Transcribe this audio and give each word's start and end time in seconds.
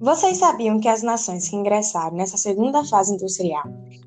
Vocês 0.00 0.38
sabiam 0.38 0.78
que 0.78 0.86
as 0.86 1.02
nações 1.02 1.48
que 1.48 1.56
ingressaram 1.56 2.16
nessa 2.16 2.36
segunda 2.36 2.84
fase 2.84 3.14
industrial 3.14 3.64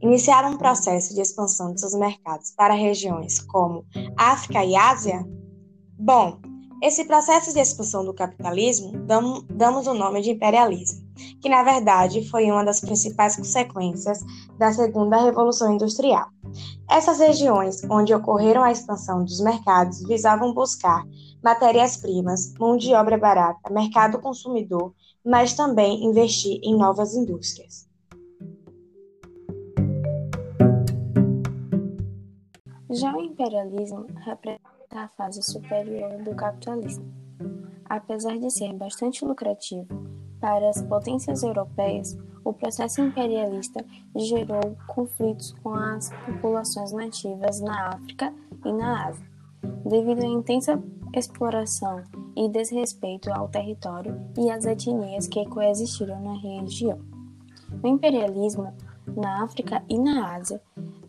iniciaram 0.00 0.52
um 0.52 0.56
processo 0.56 1.14
de 1.14 1.20
expansão 1.20 1.74
de 1.74 1.80
seus 1.80 1.94
mercados 1.94 2.52
para 2.52 2.72
regiões 2.72 3.40
como 3.40 3.84
África 4.16 4.64
e 4.64 4.74
Ásia? 4.74 5.22
Bom, 5.98 6.38
esse 6.82 7.04
processo 7.04 7.52
de 7.52 7.60
expansão 7.60 8.02
do 8.02 8.14
capitalismo 8.14 8.92
damos 9.50 9.86
o 9.86 9.92
nome 9.92 10.22
de 10.22 10.30
imperialismo, 10.30 11.03
que 11.40 11.48
na 11.48 11.62
verdade 11.62 12.28
foi 12.28 12.50
uma 12.50 12.64
das 12.64 12.80
principais 12.80 13.36
consequências 13.36 14.18
da 14.58 14.72
segunda 14.72 15.22
revolução 15.22 15.72
industrial. 15.72 16.28
Essas 16.90 17.18
regiões 17.18 17.82
onde 17.90 18.14
ocorreram 18.14 18.62
a 18.62 18.72
expansão 18.72 19.24
dos 19.24 19.40
mercados 19.40 20.02
visavam 20.06 20.52
buscar 20.52 21.04
matérias-primas, 21.42 22.54
mão 22.58 22.76
de 22.76 22.94
obra 22.94 23.18
barata, 23.18 23.72
mercado 23.72 24.20
consumidor, 24.20 24.94
mas 25.24 25.54
também 25.54 26.04
investir 26.04 26.58
em 26.62 26.76
novas 26.76 27.14
indústrias. 27.14 27.88
Já 32.90 33.12
o 33.16 33.20
imperialismo 33.20 34.06
representa 34.24 34.64
a 34.92 35.08
fase 35.08 35.42
superior 35.42 36.22
do 36.22 36.34
capitalismo. 36.34 37.04
Apesar 37.86 38.38
de 38.38 38.50
ser 38.50 38.72
bastante 38.72 39.24
lucrativo 39.24 40.13
para 40.44 40.68
as 40.68 40.82
potências 40.82 41.42
europeias, 41.42 42.18
o 42.44 42.52
processo 42.52 43.00
imperialista 43.00 43.82
gerou 44.14 44.76
conflitos 44.86 45.56
com 45.62 45.72
as 45.72 46.10
populações 46.26 46.92
nativas 46.92 47.62
na 47.62 47.88
África 47.88 48.30
e 48.62 48.70
na 48.70 49.06
Ásia, 49.06 49.26
devido 49.86 50.22
à 50.22 50.26
intensa 50.26 50.78
exploração 51.16 52.02
e 52.36 52.46
desrespeito 52.50 53.32
ao 53.32 53.48
território 53.48 54.20
e 54.36 54.50
às 54.50 54.66
etnias 54.66 55.26
que 55.26 55.46
coexistiram 55.46 56.20
na 56.20 56.34
região. 56.34 56.98
O 57.82 57.88
imperialismo 57.88 58.70
na 59.16 59.44
África 59.44 59.82
e 59.88 59.98
na 59.98 60.34
Ásia 60.34 60.60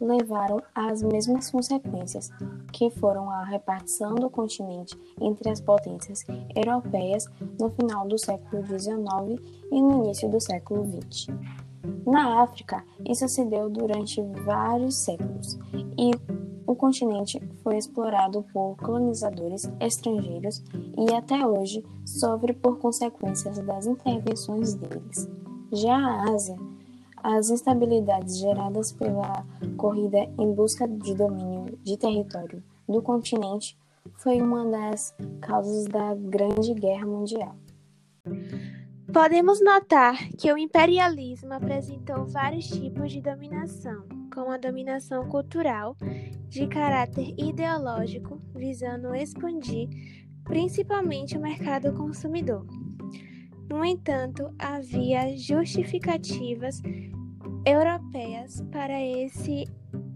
levaram 0.00 0.60
às 0.74 1.02
mesmas 1.02 1.50
consequências, 1.50 2.30
que 2.72 2.90
foram 2.90 3.30
a 3.30 3.44
repartição 3.44 4.14
do 4.14 4.28
continente 4.28 4.98
entre 5.20 5.48
as 5.48 5.60
potências 5.60 6.24
europeias 6.54 7.26
no 7.58 7.70
final 7.70 8.06
do 8.08 8.18
século 8.18 8.66
XIX 8.66 9.40
e 9.70 9.80
no 9.80 10.04
início 10.04 10.28
do 10.28 10.40
século 10.40 10.84
XX. 10.84 11.28
Na 12.06 12.42
África, 12.42 12.84
isso 13.08 13.28
se 13.28 13.44
deu 13.44 13.70
durante 13.70 14.20
vários 14.44 14.96
séculos 14.96 15.58
e 15.96 16.10
o 16.66 16.74
continente 16.74 17.40
foi 17.62 17.76
explorado 17.76 18.44
por 18.52 18.76
colonizadores 18.76 19.70
estrangeiros 19.80 20.62
e 20.96 21.12
até 21.14 21.46
hoje 21.46 21.84
sofre 22.04 22.52
por 22.52 22.78
consequências 22.78 23.58
das 23.58 23.86
intervenções 23.86 24.74
deles. 24.74 25.28
Já 25.72 25.96
a 25.96 26.30
Ásia 26.30 26.56
as 27.22 27.50
instabilidades 27.50 28.38
geradas 28.38 28.92
pela 28.92 29.46
corrida 29.76 30.18
em 30.38 30.52
busca 30.52 30.86
de 30.88 31.14
domínio 31.14 31.78
de 31.82 31.96
território 31.96 32.62
do 32.88 33.00
continente 33.00 33.78
foi 34.16 34.40
uma 34.40 34.64
das 34.64 35.14
causas 35.40 35.86
da 35.86 36.14
Grande 36.14 36.74
Guerra 36.74 37.06
Mundial. 37.06 37.56
Podemos 39.12 39.62
notar 39.62 40.16
que 40.38 40.52
o 40.52 40.56
imperialismo 40.56 41.52
apresentou 41.52 42.26
vários 42.26 42.66
tipos 42.66 43.12
de 43.12 43.20
dominação, 43.20 44.04
como 44.32 44.50
a 44.50 44.56
dominação 44.56 45.28
cultural, 45.28 45.96
de 46.48 46.66
caráter 46.66 47.34
ideológico, 47.38 48.40
visando 48.54 49.14
expandir 49.14 49.88
principalmente 50.44 51.36
o 51.36 51.40
mercado 51.40 51.92
consumidor. 51.94 52.66
No 53.68 53.84
entanto, 53.84 54.52
havia 54.58 55.36
justificativas 55.36 56.82
europeias 57.64 58.60
para 58.72 59.00
esse 59.00 59.64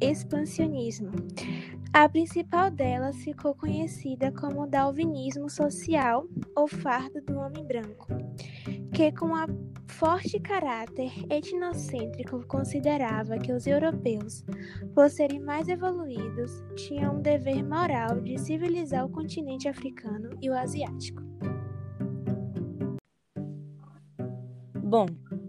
expansionismo. 0.01 1.13
A 1.93 2.09
principal 2.09 2.71
delas 2.71 3.17
ficou 3.17 3.55
conhecida 3.55 4.31
como 4.31 4.67
Darwinismo 4.67 5.49
social 5.49 6.27
ou 6.55 6.69
fardo 6.69 7.23
do 7.23 7.39
homem 7.39 7.65
branco, 7.65 8.07
que 8.93 9.11
com 9.13 9.29
um 9.29 9.73
forte 9.89 10.39
caráter 10.39 11.11
etnocêntrico 11.31 12.47
considerava 12.47 13.39
que 13.39 13.51
os 13.51 13.67
europeus, 13.67 14.45
por 14.95 15.09
serem 15.09 15.41
mais 15.41 15.69
evoluídos, 15.69 16.63
tinham 16.75 17.17
um 17.17 17.23
dever 17.23 17.65
moral 17.65 18.21
de 18.21 18.37
civilizar 18.39 19.07
o 19.07 19.11
continente 19.11 19.67
africano 19.67 20.37
e 20.43 20.51
o 20.51 20.55
asiático. 20.55 21.23
Bom, 24.89 25.07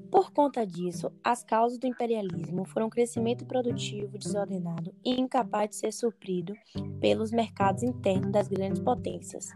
por 0.09 0.31
conta 0.31 0.65
disso, 0.65 1.11
as 1.23 1.43
causas 1.43 1.77
do 1.77 1.85
imperialismo 1.85 2.65
foram 2.65 2.89
crescimento 2.89 3.45
produtivo 3.45 4.17
desordenado 4.17 4.91
e 5.05 5.11
incapaz 5.11 5.69
de 5.69 5.75
ser 5.75 5.93
suprido 5.93 6.55
pelos 6.99 7.31
mercados 7.31 7.83
internos 7.83 8.31
das 8.31 8.47
grandes 8.47 8.81
potências. 8.81 9.49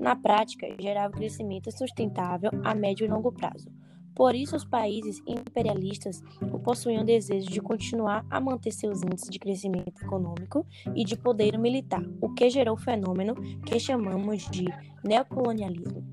Na 0.00 0.16
prática, 0.16 0.66
gerava 0.80 1.14
crescimento 1.14 1.70
sustentável 1.70 2.50
a 2.64 2.74
médio 2.74 3.04
e 3.04 3.08
longo 3.08 3.30
prazo. 3.30 3.70
Por 4.16 4.34
isso, 4.34 4.56
os 4.56 4.64
países 4.64 5.22
imperialistas 5.24 6.20
possuíam 6.64 7.04
desejo 7.04 7.48
de 7.48 7.60
continuar 7.60 8.26
a 8.28 8.40
manter 8.40 8.72
seus 8.72 9.00
índices 9.00 9.30
de 9.30 9.38
crescimento 9.38 10.02
econômico 10.02 10.66
e 10.92 11.04
de 11.04 11.16
poder 11.16 11.56
militar, 11.56 12.02
o 12.20 12.34
que 12.34 12.50
gerou 12.50 12.74
o 12.74 12.80
fenômeno 12.80 13.36
que 13.64 13.78
chamamos 13.78 14.50
de 14.50 14.64
neocolonialismo. 15.04 16.04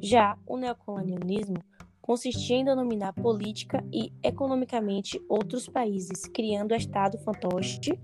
Já 0.00 0.38
o 0.46 0.56
neocolonialismo 0.56 1.58
consistia 2.02 2.56
em 2.56 2.64
dominar 2.64 3.12
política 3.12 3.82
e 3.92 4.12
economicamente 4.22 5.18
outros 5.28 5.68
países, 5.68 6.24
criando 6.34 6.74
Estado 6.74 7.16
fantoche 7.18 7.98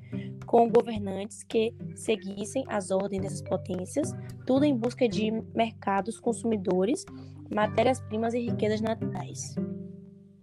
com 0.47 0.71
governantes 0.71 1.43
que 1.43 1.75
seguissem 1.95 2.65
as 2.69 2.91
ordens 2.91 3.23
dessas 3.23 3.43
potências, 3.43 4.15
tudo 4.47 4.65
em 4.65 4.75
busca 4.75 5.07
de 5.07 5.31
mercados 5.55 6.19
consumidores, 6.19 7.05
matérias-primas 7.51 8.33
e 8.33 8.39
riquezas 8.39 8.81
naturais. 8.81 9.55